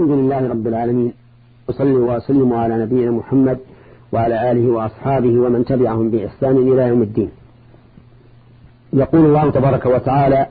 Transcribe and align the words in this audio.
الحمد 0.00 0.18
لله 0.18 0.48
رب 0.48 0.66
العالمين 0.66 1.12
وصلي 1.68 1.92
وسلم 1.92 2.52
على 2.52 2.82
نبينا 2.82 3.10
محمد 3.10 3.58
وعلى 4.12 4.52
آله 4.52 4.70
وأصحابه 4.70 5.40
ومن 5.40 5.64
تبعهم 5.64 6.10
بإحسان 6.10 6.56
إلى 6.56 6.88
يوم 6.88 7.02
الدين. 7.02 7.30
يقول 8.92 9.24
الله 9.24 9.50
تبارك 9.50 9.86
وتعالى 9.86 10.46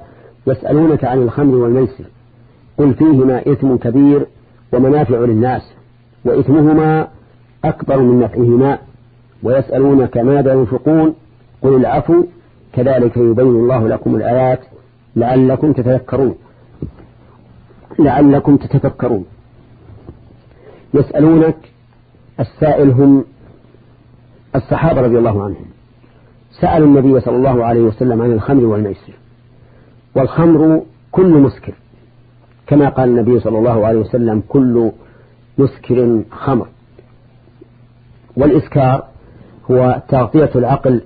يسألونك 0.48 1.04
عن 1.04 1.22
الخمر 1.22 1.56
والميسر 1.56 2.04
قل 2.78 2.94
فيهما 2.94 3.42
إثم 3.42 3.76
كبير 3.76 4.26
ومنافع 4.74 5.18
للناس 5.20 5.62
وإثمهما 6.26 7.08
أكبر 7.66 8.00
من 8.00 8.20
نفعهما 8.20 8.80
ويسألونك 9.44 10.18
ماذا 10.18 10.54
ينفقون 10.54 11.14
قل 11.62 11.76
العفو 11.76 12.24
كذلك 12.74 13.18
يبين 13.18 13.48
الله 13.48 13.88
لكم 13.88 14.16
الآيات 14.16 14.60
لعلكم 15.16 15.74
تتذكرون. 15.74 16.36
لعلكم 18.00 18.58
تتفكرون. 18.58 19.26
يسألونك 20.94 21.58
السائل 22.40 22.92
هم 22.92 23.26
الصحابة 24.56 25.02
رضي 25.02 25.18
الله 25.18 25.44
عنهم. 25.44 25.66
سألوا 26.62 26.88
النبي 26.88 27.20
صلى 27.20 27.36
الله 27.36 27.66
عليه 27.66 27.82
وسلم 27.82 28.22
عن 28.22 28.32
الخمر 28.32 28.66
والميسر. 28.66 29.14
والخمر 30.16 30.82
كل 31.12 31.30
مسكر. 31.30 31.74
كما 32.68 32.90
قال 32.90 33.10
النبي 33.10 33.40
صلى 33.40 33.58
الله 33.58 33.86
عليه 33.86 34.00
وسلم 34.00 34.44
كل 34.48 34.92
مسكر 35.58 36.22
خمر. 36.32 36.68
والإسكار 38.38 39.04
هو 39.72 40.02
تغطية 40.08 40.52
العقل 40.56 41.02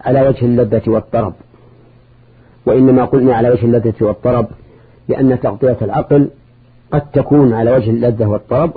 على 0.00 0.28
وجه 0.28 0.44
اللذة 0.44 0.82
والطرب. 0.86 1.34
وإنما 2.66 3.04
قلنا 3.04 3.34
على 3.34 3.50
وجه 3.50 3.64
اللذة 3.64 3.94
والطرب 4.00 4.46
لأن 5.08 5.40
تغطية 5.40 5.76
العقل 5.82 6.28
قد 6.92 7.10
تكون 7.10 7.52
على 7.52 7.72
وجه 7.72 7.90
اللذة 7.90 8.26
والطرب 8.26 8.72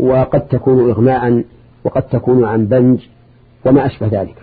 وقد 0.00 0.40
تكون 0.40 0.90
إغماء 0.90 1.44
وقد 1.84 2.02
تكون 2.02 2.44
عن 2.44 2.66
بنج 2.66 3.00
وما 3.64 3.86
أشبه 3.86 4.06
ذلك. 4.06 4.36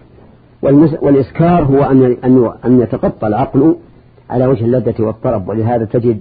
والإسكار 1.02 1.64
هو 1.64 1.84
أن 1.84 2.18
أن 2.66 2.81
يتقطى 2.81 3.28
العقل 3.28 3.76
على 4.30 4.46
وجه 4.46 4.66
اللذة 4.66 4.96
والطرب 5.00 5.50
ولهذا 5.50 5.86
تجد 5.86 6.20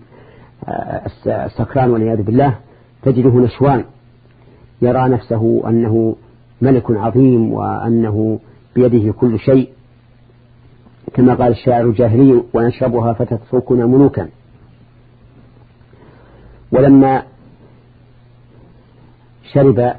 آه، 0.68 1.06
السكران 1.26 1.90
والعياذ 1.90 2.22
بالله 2.22 2.54
تجده 3.02 3.30
نشوان 3.30 3.84
يرى 4.82 5.08
نفسه 5.08 5.62
أنه 5.68 6.16
ملك 6.62 6.90
عظيم 6.90 7.52
وأنه 7.52 8.38
بيده 8.76 9.12
كل 9.12 9.38
شيء. 9.38 9.68
كما 11.14 11.34
قال 11.34 11.52
الشاعر 11.52 11.84
الجاهلي 11.84 12.42
ونشربها 12.54 13.12
فتتركنا 13.12 13.86
ملوكا. 13.86 14.28
ولما 16.72 17.22
شرب 19.52 19.92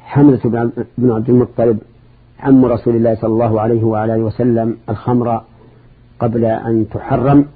حمزة 0.00 0.70
بن 0.98 1.10
عبد 1.10 1.30
المطلب 1.30 1.78
عم 2.40 2.64
رسول 2.64 2.96
الله 2.96 3.14
صلى 3.14 3.32
الله 3.32 3.60
عليه 3.60 3.84
وعلى 3.84 4.14
آله 4.14 4.22
وسلم 4.22 4.76
الخمر 4.88 5.42
قبل 6.20 6.44
أن 6.44 6.86
تحرم 6.94 7.46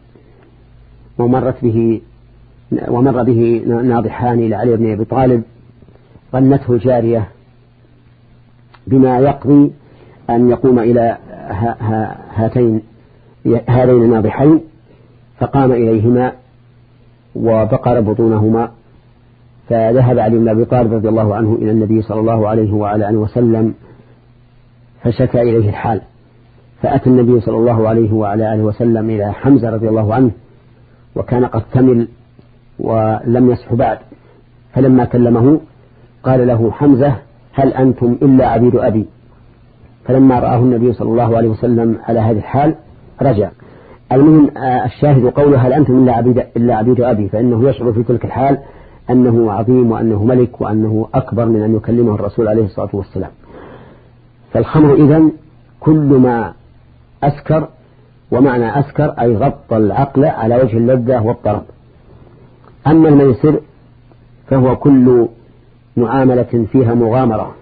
ومرت 1.19 1.62
به 1.62 2.00
ومر 2.88 3.22
به 3.22 3.62
ناضحان 3.66 4.38
إلى 4.38 4.55
علي 4.55 4.77
بن 4.77 4.92
أبي 4.92 5.05
طالب 5.05 5.42
غنته 6.34 6.77
جارية 6.77 7.28
بما 8.86 9.19
يقضي 9.19 9.72
أن 10.31 10.50
يقوم 10.50 10.78
إلى 10.78 11.19
هاتين 12.34 12.83
هذين 13.69 14.03
الناضحين 14.03 14.60
فقام 15.38 15.72
إليهما 15.72 16.33
وبقر 17.34 18.00
بطونهما 18.00 18.70
فذهب 19.69 20.19
علي 20.19 20.39
بن 20.39 20.48
أبي 20.48 20.64
طالب 20.64 20.92
رضي 20.92 21.09
الله 21.09 21.34
عنه 21.34 21.59
إلى 21.62 21.70
النبي 21.70 22.03
صلى 22.03 22.20
الله 22.20 22.48
عليه 22.48 22.72
وعلى 22.72 23.09
آله 23.09 23.19
وسلم 23.19 23.75
فشكى 25.03 25.42
إليه 25.42 25.69
الحال. 25.69 26.00
فأتى 26.83 27.11
النبي 27.11 27.41
صلى 27.41 27.56
الله 27.56 27.88
عليه 27.88 28.12
وعلى 28.12 28.55
آله 28.55 28.62
وسلم 28.62 29.10
إلى 29.10 29.32
حمزة 29.32 29.71
رضي 29.71 29.88
الله 29.88 30.15
عنه 30.15 30.31
وكان 31.16 31.44
قد 31.44 31.62
كمل 31.72 32.09
ولم 32.78 33.50
يسح 33.50 33.75
بعد. 33.75 33.99
فلما 34.75 35.05
كلمه 35.05 35.60
قال 36.22 36.47
له 36.47 36.71
حمزة 36.71 37.16
هل 37.53 37.72
أنتم 37.72 38.16
إلا 38.22 38.49
عبيد 38.49 38.76
أبي؟ 38.76 39.06
فلما 40.05 40.38
رآه 40.38 40.59
النبي 40.59 40.93
صلى 40.93 41.09
الله 41.09 41.37
عليه 41.37 41.49
وسلم 41.49 41.99
على 42.09 42.21
هذه 42.21 42.38
الحال 42.38 42.75
رجع. 43.22 43.50
المهم 44.12 44.50
آه، 44.56 44.84
الشاهد 44.84 45.26
قوله 45.26 45.59
هل 45.59 45.72
أنتم 45.72 46.03
إلا 46.03 46.12
عبيد, 46.12 46.38
إلا 46.56 46.76
عبيد 46.76 47.00
أبي 47.00 47.28
فإنه 47.28 47.69
يشعر 47.69 47.93
في 47.93 48.03
تلك 48.03 48.25
الحال 48.25 48.59
أنه 49.11 49.53
عظيم 49.53 49.93
وأنه 49.93 50.25
ملك 50.25 50.61
وأنه 50.61 51.09
أكبر 51.15 51.47
من 51.47 51.62
أن 51.62 51.77
يكلمه 51.77 52.15
الرسول 52.15 52.49
عليه 52.49 52.65
الصلاة 52.65 52.89
والسلام. 52.93 53.31
فالخمر 54.53 54.94
إذن 54.94 55.33
كل 55.81 56.19
ما 56.22 56.53
أسكر 57.22 57.69
ومعنى 58.31 58.81
أسكر 58.81 59.05
أي 59.21 59.37
غطى 59.37 59.77
العقل 59.77 60.25
على 60.25 60.56
وجه 60.56 60.77
اللذة 60.77 61.22
والطرب 61.22 61.62
أما 62.87 63.09
الميسر 63.09 63.61
فهو 64.49 64.77
كل 64.77 65.28
معاملة 65.97 66.67
فيها 66.73 66.94
مغامرة 66.94 67.55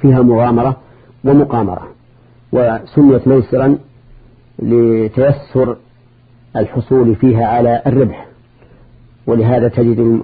فيها 0.00 0.22
مغامرة 0.22 0.76
ومقامرة 1.24 1.88
وسميت 2.52 3.28
ميسرا 3.28 3.78
لتيسر 4.58 5.76
الحصول 6.56 7.14
فيها 7.14 7.46
على 7.46 7.82
الربح. 7.86 8.27
ولهذا 9.28 9.68
تجد 9.68 10.20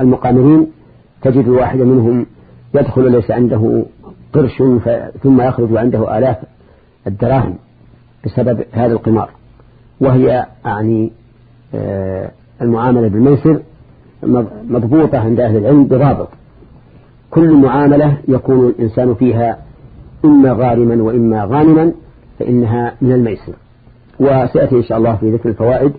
المقامرين 0.00 0.66
تجد 1.22 1.44
الواحد 1.44 1.78
منهم 1.78 2.26
يدخل 2.74 3.12
ليس 3.12 3.30
عنده 3.30 3.84
قرش 4.32 4.62
ثم 5.22 5.40
يخرج 5.40 5.76
عنده 5.76 6.18
آلاف 6.18 6.36
الدراهم 7.06 7.54
بسبب 8.24 8.64
هذا 8.72 8.92
القمار. 8.92 9.30
وهي 10.00 10.46
يعني 10.64 11.12
آه، 11.74 12.30
المعاملة 12.62 13.08
بالميسر 13.08 13.60
مضبوطة 14.68 15.18
عند 15.18 15.40
أهل 15.40 15.56
العلم 15.56 15.84
بضابط. 15.84 16.28
كل 17.30 17.52
معاملة 17.52 18.18
يكون 18.28 18.68
الإنسان 18.68 19.14
فيها 19.14 19.58
إما 20.24 20.52
غارما 20.52 21.02
وإما 21.02 21.44
غانما 21.44 21.92
فإنها 22.38 22.94
من 23.00 23.12
الميسر. 23.12 23.52
وسيأتي 24.20 24.76
إن 24.76 24.82
شاء 24.82 24.98
الله 24.98 25.16
في 25.16 25.30
ذكر 25.30 25.48
الفوائد 25.48 25.92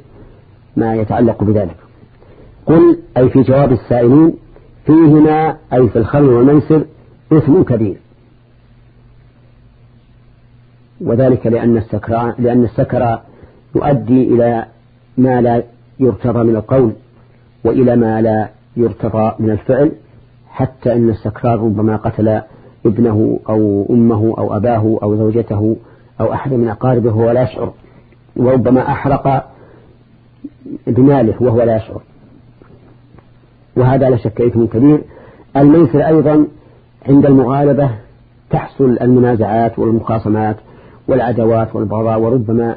ما 0.77 0.95
يتعلق 0.95 1.43
بذلك. 1.43 1.75
قل 2.65 2.99
أي 3.17 3.29
في 3.29 3.41
جواب 3.41 3.71
السائلين 3.71 4.33
فيهما 4.85 5.57
أي 5.73 5.89
في 5.89 5.99
الخمر 5.99 6.29
والميسر 6.29 6.85
إثم 7.31 7.61
كبير. 7.61 7.97
وذلك 11.01 11.47
لأن 11.47 11.77
السكر 11.77 12.33
لأن 12.39 12.63
السكر 12.63 13.19
يؤدي 13.75 14.23
إلى 14.23 14.65
ما 15.17 15.41
لا 15.41 15.63
يرتضى 15.99 16.43
من 16.43 16.55
القول 16.55 16.91
وإلى 17.63 17.95
ما 17.95 18.21
لا 18.21 18.49
يرتضى 18.77 19.33
من 19.39 19.49
الفعل 19.49 19.91
حتى 20.49 20.93
أن 20.93 21.09
السكران 21.09 21.53
ربما 21.53 21.95
قتل 21.95 22.41
ابنه 22.85 23.39
أو 23.49 23.85
أمه 23.89 24.35
أو 24.37 24.55
أباه 24.55 24.99
أو 25.03 25.15
زوجته 25.15 25.77
أو 26.21 26.33
أحد 26.33 26.53
من 26.53 26.67
أقاربه 26.67 27.09
وهو 27.09 27.31
لا 27.31 27.43
يشعر 27.43 27.73
وربما 28.35 28.91
أحرق 28.91 29.51
بماله 30.87 31.33
وهو 31.39 31.63
لا 31.63 31.75
يشعر. 31.75 32.01
وهذا 33.75 34.09
لا 34.09 34.17
شك 34.17 34.41
إثم 34.41 34.65
كبير. 34.65 35.01
الميسر 35.57 36.07
أيضا 36.07 36.47
عند 37.09 37.25
المغالبة 37.25 37.89
تحصل 38.49 38.97
المنازعات 39.01 39.79
والمخاصمات 39.79 40.55
والعدوات 41.07 41.75
والبغضاء 41.75 42.19
وربما 42.19 42.75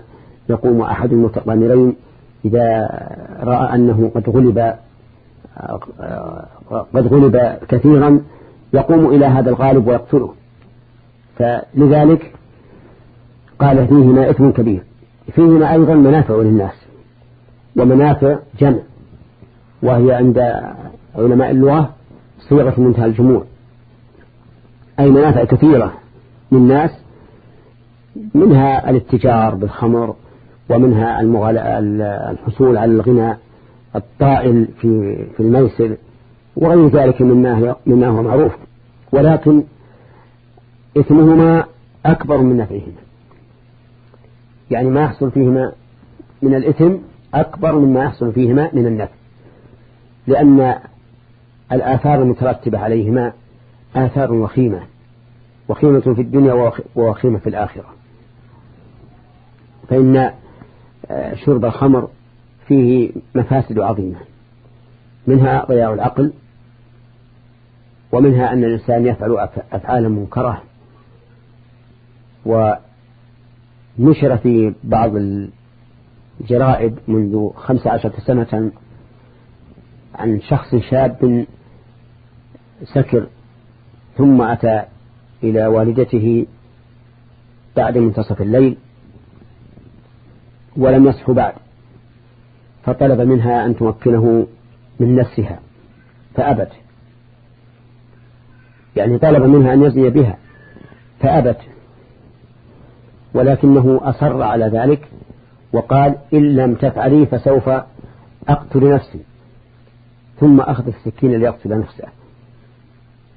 يقوم 0.48 0.80
أحد 0.80 1.12
المتقامرين 1.12 1.94
إذا 2.44 2.88
رأى 3.42 3.74
أنه 3.74 4.10
قد 4.14 4.30
غلب 4.30 4.74
قد 6.70 7.06
غلب 7.06 7.58
كثيرا 7.68 8.20
يقوم 8.72 9.06
إلى 9.06 9.26
هذا 9.26 9.50
الغالب 9.50 9.86
ويقتله. 9.86 10.34
فلذلك 11.38 12.32
قال 13.58 13.86
فيهما 13.86 14.30
إثم 14.30 14.50
كبير. 14.50 14.82
فيهما 15.32 15.72
أيضا 15.72 15.94
منافع 15.94 16.34
للناس. 16.34 16.89
ومنافع 17.76 18.38
جمع 18.60 18.78
وهي 19.82 20.12
عند 20.12 20.38
علماء 21.14 21.50
اللغة 21.50 21.94
صيغة 22.48 22.80
منتهى 22.80 23.06
الجموع. 23.06 23.44
أي 25.00 25.10
منافع 25.10 25.44
كثيرة 25.44 25.92
للناس 26.52 26.90
منها 28.34 28.90
الاتجار 28.90 29.54
بالخمر 29.54 30.14
ومنها 30.70 31.20
الحصول 32.30 32.76
على 32.76 32.92
الغنى 32.92 33.36
الطائل 33.96 34.68
في 34.80 35.16
في 35.36 35.40
الميسر 35.40 35.96
وغير 36.56 36.88
ذلك 36.88 37.22
مما 37.22 37.76
مما 37.86 38.06
هو 38.06 38.22
معروف. 38.22 38.52
ولكن 39.12 39.62
إثمهما 40.96 41.64
أكبر 42.06 42.38
من 42.38 42.56
نفعهما. 42.56 43.00
يعني 44.70 44.90
ما 44.90 45.02
يحصل 45.02 45.30
فيهما 45.30 45.72
من 46.42 46.54
الإثم 46.54 46.96
أكبر 47.34 47.78
مما 47.78 48.04
يحصل 48.04 48.32
فيهما 48.32 48.70
من 48.72 48.86
النفع. 48.86 49.12
لأن 50.26 50.78
الآثار 51.72 52.22
المترتبة 52.22 52.78
عليهما 52.78 53.32
آثار 53.96 54.32
وخيمة 54.32 54.82
وخيمة 55.68 56.00
في 56.00 56.20
الدنيا 56.20 56.72
وخيمة 56.94 57.38
في 57.38 57.48
الآخرة. 57.48 57.94
فإن 59.88 60.32
آه، 61.10 61.34
شرب 61.34 61.64
الخمر 61.64 62.08
فيه 62.66 63.12
مفاسد 63.34 63.78
عظيمة. 63.78 64.18
منها 65.26 65.64
ضياع 65.64 65.92
العقل 65.92 66.32
ومنها 68.12 68.52
أن 68.52 68.64
الإنسان 68.64 69.06
يفعل 69.06 69.48
أفعالا 69.72 70.08
منكرة 70.08 70.62
ونشر 72.46 74.36
في 74.36 74.74
بعض 74.84 75.16
الجرائد 76.40 76.98
منذ 77.08 77.50
خمس 77.54 77.86
عشرة 77.86 78.12
سنة 78.26 78.70
عن 80.14 80.40
شخص 80.40 80.74
شاب 80.74 81.46
سكر 82.84 83.26
ثم 84.16 84.42
أتى 84.42 84.82
إلى 85.42 85.66
والدته 85.66 86.46
بعد 87.76 87.98
منتصف 87.98 88.42
الليل 88.42 88.76
ولم 90.76 91.06
يصح 91.06 91.30
بعد 91.30 91.54
فطلب 92.84 93.20
منها 93.20 93.66
أن 93.66 93.76
تمكنه 93.76 94.46
من 95.00 95.16
نفسها 95.16 95.60
فأبت. 96.34 96.72
يعني 98.96 99.18
طلب 99.18 99.42
منها 99.42 99.74
أن 99.74 99.82
يزني 99.82 100.10
بها 100.10 100.38
فأبت. 101.20 101.60
ولكنه 103.34 104.00
أصر 104.02 104.42
على 104.42 104.64
ذلك 104.64 105.08
وقال 105.72 106.16
إن 106.34 106.56
لم 106.56 106.74
تفعلي 106.74 107.26
فسوف 107.26 107.68
أقتل 108.48 108.94
نفسي. 108.94 109.20
ثم 110.40 110.60
أخذ 110.60 110.86
السكين 110.86 111.34
ليقتل 111.34 111.78
نفسه. 111.78 112.04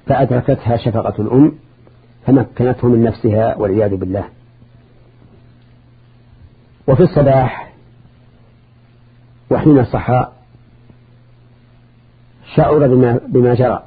فأدركتها 0.06 0.76
شفقة 0.76 1.22
الأم 1.22 1.52
فمكنته 2.26 2.88
من 2.88 3.02
نفسها 3.02 3.56
والعياذ 3.56 3.96
بالله. 3.96 4.24
وفي 6.88 7.02
الصباح 7.02 7.72
وحين 9.50 9.84
صحى 9.84 10.32
شعر 12.54 12.86
بما, 12.86 13.20
بما 13.28 13.54
جرى. 13.54 13.82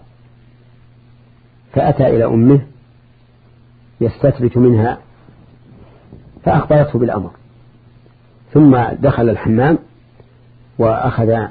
فأتى 1.74 2.08
إلى 2.08 2.26
أمه 2.26 2.62
يستثبت 4.02 4.58
منها 4.58 4.98
فأخبرته 6.44 7.00
بالأمر. 7.00 7.37
ثم 8.54 8.78
دخل 9.00 9.30
الحمام 9.30 9.78
وأخذ 10.80 11.48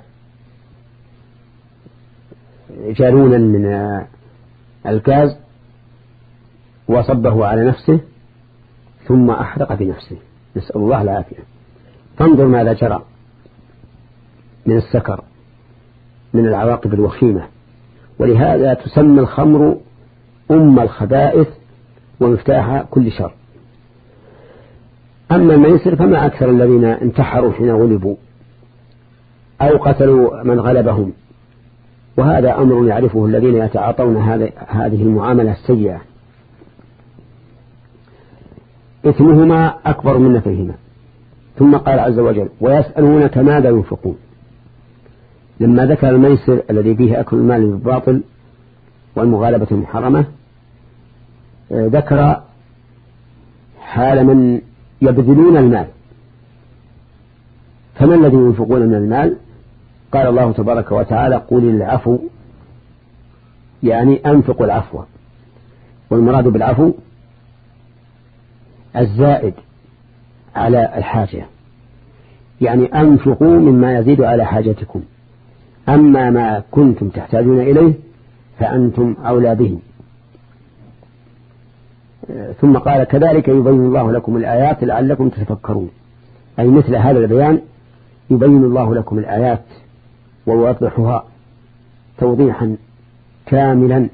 جالونا 2.87 3.39
من 3.39 3.67
الغاز 4.87 5.37
وصبه 6.89 7.47
على 7.47 7.65
نفسه 7.65 8.01
ثم 9.09 9.31
أحرق 9.31 9.73
بنفسه 9.73 10.17
نسأل 10.57 10.77
الله 10.77 11.03
العافية. 11.03 11.43
فانظر 12.19 12.47
ماذا 12.47 12.73
جرى 12.73 13.03
من 14.67 14.77
السكر 14.77 15.25
من 16.35 16.47
العواقب 16.47 16.95
الوخيمة. 16.95 17.49
ولهذا 18.19 18.75
تسمى 18.75 19.21
الخمر 19.21 19.79
أم 20.51 20.81
الخبائث 20.81 21.49
ومفتاح 22.21 22.83
كل 22.91 23.13
شر. 23.13 23.33
أما 25.33 25.55
الميسر 25.55 25.97
فما 25.97 26.27
أكثر 26.27 26.51
الذين 26.51 26.85
انتحروا 26.85 27.53
حين 27.53 27.71
غلبوا 27.71 28.17
أو 29.61 29.77
قتلوا 29.77 30.43
من 30.43 30.61
غلبهم. 30.61 31.13
وهذا 32.17 32.59
أمر 32.59 32.87
يعرفه 32.89 33.27
الذين 33.27 33.55
يتعاطون 33.55 34.17
هذه 34.69 35.03
المعاملة 35.03 35.53
السيئة. 35.53 36.01
إثمهما 39.07 39.75
أكبر 39.87 40.19
من 40.19 40.33
نفعهما. 40.33 40.75
ثم 41.59 41.77
قال 41.77 41.99
عز 41.99 42.19
وجل 42.19 42.49
ويسألونك 42.61 43.39
ماذا 43.39 43.69
ينفقون؟ 43.69 44.17
لما 45.61 45.87
ذكر 45.87 46.09
الميسر 46.09 46.63
الذي 46.71 46.97
فيه 46.97 47.21
أكل 47.21 47.37
المال 47.37 47.71
بالباطل 47.71 48.23
والمغالبة 49.17 49.67
المحرمة 49.71 50.25
آه، 51.73 51.87
ذكر 51.87 52.41
حال 53.81 54.27
من 54.27 54.61
يبذلون 55.03 55.57
المال. 55.57 55.87
فما 57.95 58.15
الذي 58.15 58.37
ينفقون 58.37 58.81
من 58.81 58.95
المال؟ 58.95 59.37
قال 60.13 60.27
الله 60.27 60.53
تبارك 60.53 60.93
وتعالى 60.93 61.37
قول 61.37 61.65
العفو. 61.65 62.19
يعني 63.83 64.17
أنفقوا 64.27 64.67
العفو. 64.67 65.03
والمراد 66.11 66.49
بالعفو 66.49 66.93
الزائد 68.97 69.55
على 70.57 70.93
الحاجة. 70.97 71.47
يعني 72.61 72.85
أنفقوا 72.85 73.59
مما 73.59 73.99
يزيد 73.99 74.23
على 74.23 74.45
حاجتكم. 74.45 75.03
أما 75.89 76.31
ما 76.31 76.63
كنتم 76.71 77.09
تحتاجون 77.09 77.61
إليه 77.61 77.95
فأنتم 78.59 79.17
أولى 79.27 79.55
به. 79.55 79.79
ثم 82.61 82.79
قال 82.79 83.05
كذلك 83.05 83.49
يبين 83.49 83.87
الله 83.87 84.13
لكم 84.13 84.37
الآيات 84.37 84.85
لعلكم 84.85 85.29
تتفكرون. 85.29 85.91
أي 86.59 86.69
مثل 86.69 86.97
هذا 86.97 87.19
البيان 87.19 87.61
يبين 88.31 88.65
الله 88.65 88.95
لكم 88.95 89.19
الآيات 89.19 89.65
ويوضحها 90.47 91.25
توضيحا 92.19 92.77
كاملا 93.47 94.09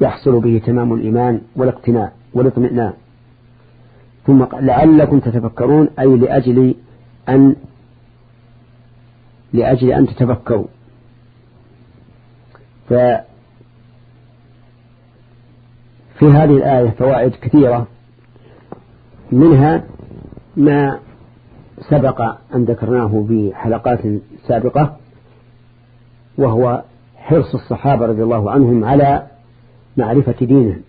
يحصل 0.00 0.40
به 0.40 0.62
تمام 0.66 0.92
الإيمان 0.92 1.40
والاقتناء 1.56 2.12
والاطمئنان. 2.34 2.92
ثم 4.26 4.44
لعلكم 4.60 5.20
تتفكرون 5.20 5.88
أي 5.98 6.16
لأجل 6.16 6.74
أن 7.28 7.56
لأجل 9.52 9.92
أن 9.92 10.06
تتفكروا. 10.06 10.66
ففي 16.18 16.26
هذه 16.26 16.56
الآية 16.56 16.90
فوائد 16.90 17.32
كثيرة 17.42 17.86
منها 19.32 19.84
ما 20.56 20.98
سبق 21.90 22.20
أن 22.54 22.64
ذكرناه 22.64 23.24
في 23.28 23.52
حلقات 23.54 23.98
سابقة 24.46 24.96
وهو 26.38 26.82
حرص 27.16 27.54
الصحابة 27.54 28.06
رضي 28.06 28.22
الله 28.22 28.50
عنهم 28.50 28.84
على 28.84 29.26
معرفة 29.96 30.46
دينهم 30.46 30.80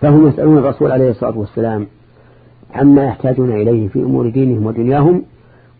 فهم 0.00 0.28
يسألون 0.28 0.58
الرسول 0.58 0.92
عليه 0.92 1.10
الصلاة 1.10 1.38
والسلام 1.38 1.86
عما 2.74 3.04
يحتاجون 3.04 3.52
إليه 3.52 3.88
في 3.88 3.98
أمور 3.98 4.30
دينهم 4.30 4.66
ودنياهم 4.66 5.22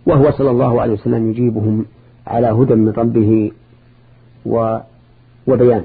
وهو 0.07 0.31
صلى 0.31 0.51
الله 0.51 0.81
عليه 0.81 0.93
وسلم 0.93 1.31
يجيبهم 1.31 1.85
على 2.27 2.47
هدى 2.47 2.75
من 2.75 2.93
ربه 2.93 3.53
وبيان. 5.47 5.85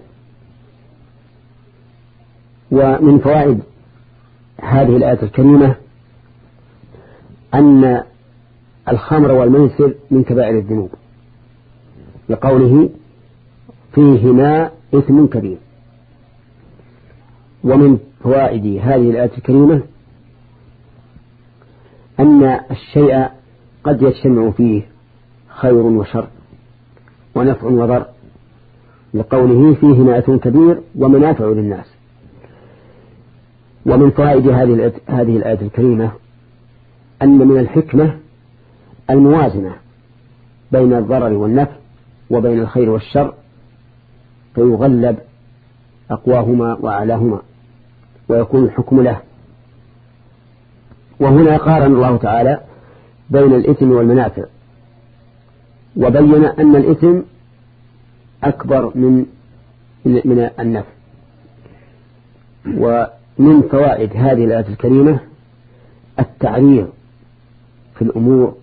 ومن 2.72 3.20
فوائد 3.20 3.60
هذه 4.62 4.98
الآية 4.98 5.24
الكريمة 5.24 5.76
أن 7.54 8.04
الخمر 8.90 9.32
والميسر 9.32 9.94
من 10.12 10.24
كبائر 10.24 10.58
الذنوب 10.58 10.90
لقوله 12.30 12.90
فيهما 13.96 14.72
إثم 14.94 15.26
كبير. 15.26 15.58
ومن 17.64 18.00
فوائد 18.24 18.66
هذه 18.66 19.10
الآية 19.10 19.32
الكريمة 19.38 19.82
أن 22.20 22.44
الشيء 22.72 23.26
قد 23.84 24.02
يجتمع 24.02 24.52
فيه 24.52 24.82
خير 25.48 25.74
وشر 25.74 26.28
ونفع 27.36 27.68
وضر 27.68 28.06
لقوله 29.14 29.74
فيه 29.74 29.98
ناس 30.04 30.24
كبير 30.24 30.82
ومنافع 30.96 31.46
للناس. 31.46 31.95
ومن 33.86 34.12
فوائد 34.12 34.48
هذه 34.48 34.94
هذه 35.08 35.38
الآية 35.38 35.62
الكريمة 35.62 36.12
أن 37.22 37.38
من 37.38 37.60
الحكمة 37.60 38.18
الموازنة 39.10 39.76
بين 40.72 40.94
الضرر 40.94 41.34
والنفع 41.34 41.76
وبين 42.30 42.60
الخير 42.60 42.90
والشر 42.90 43.34
فيغلب 44.56 45.18
أقواهما 46.12 46.74
وأعلاهما 46.74 47.42
ويكون 48.30 48.64
الحكم 48.64 49.02
له. 49.02 49.20
وهنا 51.20 51.58
قارن 51.58 51.94
الله 51.96 52.18
تعالى 52.18 52.62
بين 53.30 53.56
الإثم 53.56 53.92
والمنافع 53.92 54.44
وبين 55.98 56.46
أن 56.46 56.76
الإثم 56.76 57.20
أكبر 58.44 58.92
من 58.96 59.26
من 60.06 60.50
النفع. 60.60 60.90
ومن 63.40 63.62
فوائد 63.62 64.10
هذه 64.16 64.46
الآية 64.46 64.68
الكريمة 64.68 65.20
التعريض 66.20 66.88
في 67.96 68.02
الأمور 68.02 68.56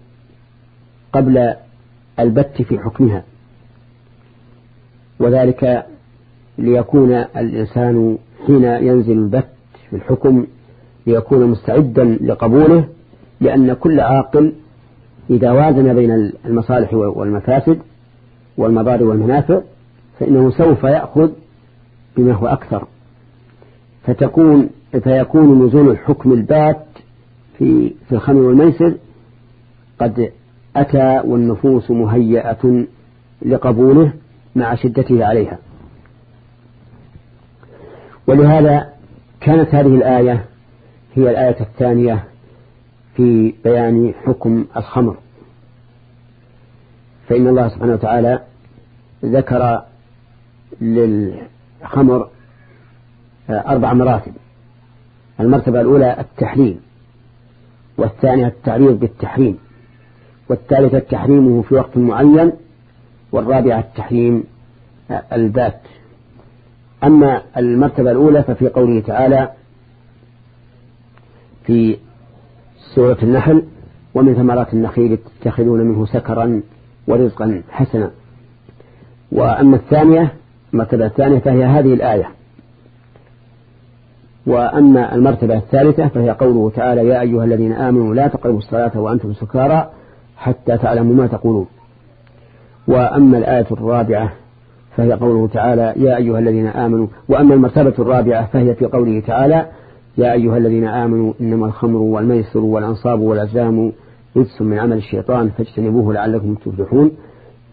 قبل 1.12 1.54
البت 2.18 2.62
في 2.62 2.78
حكمها. 2.78 3.24
وذلك 5.20 5.86
ليكون 6.58 7.12
الإنسان 7.12 8.18
حين 8.46 8.64
ينزل 8.64 9.12
البت 9.12 9.48
في 9.90 9.96
الحكم 9.96 10.46
ليكون 11.06 11.46
مستعدا 11.46 12.04
لقبوله 12.04 12.88
لأن 13.40 13.72
كل 13.72 14.00
عاقل 14.00 14.52
إذا 15.30 15.50
وازن 15.50 15.94
بين 15.94 16.32
المصالح 16.44 16.94
والمفاسد 16.94 17.78
والمضار 18.56 19.02
والمنافع 19.04 19.60
فإنه 20.20 20.50
سوف 20.50 20.84
يأخذ 20.84 21.30
بما 22.16 22.32
هو 22.32 22.46
أكثر. 22.46 22.86
فتكون 24.04 24.70
فيكون 25.02 25.66
نزول 25.66 25.90
الحكم 25.90 26.32
البات 26.32 26.86
في 27.58 27.94
في 28.08 28.12
الخمر 28.12 28.40
والميسر. 28.40 28.94
قد 29.98 30.32
أتى 30.76 31.20
والنفوس 31.24 31.90
مهيئة 31.90 32.86
لقبوله 33.42 34.12
مع 34.56 34.74
شدته 34.74 35.24
عليها. 35.24 35.58
ولهذا 38.26 38.92
كانت 39.40 39.74
هذه 39.74 39.94
الآية 39.94 40.44
هي 41.14 41.30
الآية 41.30 41.60
الثانية 41.60 42.24
في 43.16 43.54
بيان 43.64 44.14
حكم 44.24 44.64
الخمر. 44.76 45.16
فإن 47.28 47.46
الله 47.46 47.68
سبحانه 47.68 47.92
وتعالى 47.92 48.40
ذكر 49.24 49.82
للخمر 50.80 52.28
أربع 53.52 53.92
مراتب. 53.92 54.32
المرتبة 55.40 55.80
الأولى 55.80 56.20
التحليل 56.20 56.78
والثانية 57.98 58.46
التعريض 58.46 59.00
بالتحريم 59.00 59.58
والثالثة 60.48 60.98
تحريمه 60.98 61.62
في 61.62 61.74
وقت 61.74 61.96
معين 61.96 62.52
والرابعة 63.32 63.78
التحريم 63.78 64.44
البات 65.32 65.80
أما 67.04 67.42
المرتبة 67.56 68.10
الأولى 68.10 68.42
ففي 68.42 68.68
قوله 68.68 69.00
تعالى 69.00 69.50
في 71.66 71.96
سورة 72.94 73.18
النحل 73.22 73.62
ومن 74.14 74.34
ثمرات 74.34 74.74
النخيل 74.74 75.18
تتخذون 75.40 75.80
منه 75.80 76.06
سكرا 76.06 76.62
ورزقا 77.06 77.62
حسنا. 77.70 78.10
وأما 79.32 79.76
الثانية 79.76 80.34
المرتبة 80.72 81.06
الثانية 81.06 81.38
فهي 81.38 81.64
هذه 81.64 81.94
الآية 81.94 82.30
وأما 84.46 85.14
المرتبة 85.14 85.56
الثالثة 85.56 86.08
فهي 86.08 86.30
قوله 86.30 86.70
تعالى 86.70 87.08
يا 87.08 87.20
أيها 87.20 87.44
الذين 87.44 87.72
آمنوا 87.72 88.14
لا 88.14 88.28
تقربوا 88.28 88.58
الصلاة 88.58 89.00
وأنتم 89.00 89.32
سكارى 89.32 89.90
حتى 90.36 90.78
تعلموا 90.78 91.14
ما 91.14 91.26
تقولون. 91.26 91.66
وأما 92.88 93.38
الآية 93.38 93.66
الرابعة 93.70 94.32
فهي 94.96 95.12
قوله 95.12 95.48
تعالى 95.48 95.94
يا 95.96 96.16
أيها 96.16 96.38
الذين 96.38 96.66
آمنوا. 96.66 97.06
وأما 97.28 97.54
المرتبة 97.54 97.94
الرابعة 97.98 98.46
فهي 98.46 98.74
في 98.74 98.86
قوله 98.86 99.20
تعالى 99.20 99.66
يا 100.18 100.32
أيها 100.32 100.56
الذين 100.56 100.84
آمنوا 100.84 101.32
إنما 101.40 101.66
الخمر 101.66 101.98
والميسر 101.98 102.60
والأنصاب 102.60 103.20
والأزلام 103.20 103.92
رجس 104.36 104.62
من 104.62 104.78
عمل 104.78 104.96
الشيطان 104.96 105.48
فاجتنبوه 105.48 106.14
لعلكم 106.14 106.54
تفلحون. 106.54 107.10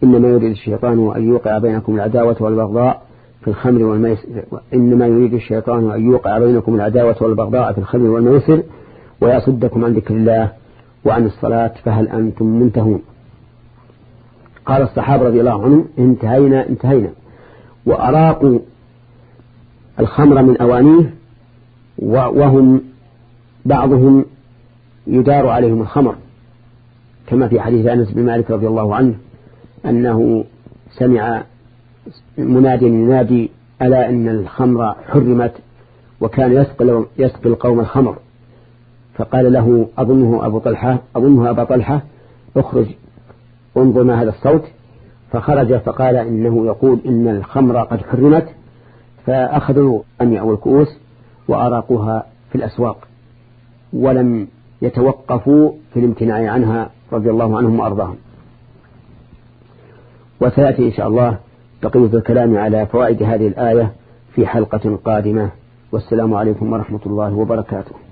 إنما 0.03 0.27
يريد 0.27 0.51
الشيطان 0.51 1.11
أن 1.15 1.27
يوقع 1.27 1.57
بينكم 1.57 1.95
العداوة 1.95 2.35
والبغضاء 2.39 3.08
في 3.41 3.47
الخمر 3.47 3.83
والميسر 3.83 4.43
إنما 4.73 5.07
يريد 5.07 5.33
الشيطان 5.33 5.91
أن 5.91 6.05
يوقع 6.05 6.39
بينكم 6.39 6.75
العداوة 6.75 7.15
والبغضاء 7.21 7.73
في 7.73 7.77
الخمر 7.77 8.09
والميسر 8.09 8.63
ويصدكم 9.21 9.85
عن 9.85 9.93
ذكر 9.93 10.13
الله 10.13 10.51
وعن 11.05 11.25
الصلاة 11.25 11.73
فهل 11.83 12.07
أنتم 12.07 12.45
منتهون؟ 12.45 13.01
قال 14.65 14.81
الصحابة 14.81 15.23
رضي 15.27 15.39
الله 15.39 15.63
عنهم 15.63 15.87
انتهينا 15.99 16.69
انتهينا. 16.69 17.09
وأراقوا 17.85 18.59
الخمر 19.99 20.41
من 20.41 20.57
أوانيه 20.57 21.13
وهم 21.99 22.81
بعضهم 23.65 24.25
يدار 25.07 25.47
عليهم 25.47 25.81
الخمر 25.81 26.15
كما 27.27 27.47
في 27.47 27.61
حديث 27.61 27.85
أنس 27.85 28.11
بن 28.11 28.25
مالك 28.25 28.51
رضي 28.51 28.67
الله 28.67 28.95
عنه 28.95 29.15
أنه 29.85 30.45
سمع 30.91 31.43
مناد 32.37 32.81
ينادي 32.81 33.49
ألا 33.81 34.09
إن 34.09 34.29
الخمر 34.29 34.95
حرمت 35.07 35.53
وكان 36.21 36.51
يسقي 36.51 37.05
يسقي 37.17 37.49
القوم 37.49 37.79
الخمر. 37.79 38.15
فقال 39.15 39.53
له 39.53 39.87
أظنه 39.97 40.45
أبو 40.45 40.59
طلحة 40.59 40.99
أظنه 41.15 41.49
أبا 41.49 41.63
طلحة 41.63 42.01
اخرج 42.57 42.85
انظر 43.77 44.03
ما 44.03 44.21
هذا 44.21 44.29
الصوت. 44.29 44.63
فخرج 45.31 45.77
فقال 45.77 46.15
إنه 46.15 46.65
يقول 46.65 46.99
إن 47.05 47.27
الخمر 47.27 47.77
قد 47.77 48.01
حرمت 48.01 48.47
فأخذوا 49.25 50.01
أني 50.21 50.39
أو 50.39 50.53
الكؤوس 50.53 50.87
وأراقوها 51.47 52.25
في 52.49 52.55
الأسواق 52.55 53.07
ولم 53.93 54.47
يتوقفوا 54.81 55.71
في 55.93 55.99
الامتناع 55.99 56.51
عنها 56.51 56.89
رضي 57.13 57.29
الله 57.29 57.57
عنهم 57.57 57.79
وأرضاهم. 57.79 58.15
وسيأتي 60.41 60.87
إن 60.87 60.91
شاء 60.91 61.07
الله 61.07 61.37
بقية 61.83 62.17
الكلام 62.17 62.57
على 62.57 62.85
فوائد 62.85 63.23
هذه 63.23 63.47
الآية 63.47 63.91
في 64.35 64.47
حلقة 64.47 64.99
قادمة. 65.05 65.49
والسلام 65.91 66.33
عليكم 66.33 66.73
ورحمة 66.73 66.99
الله 67.05 67.33
وبركاته. 67.33 68.08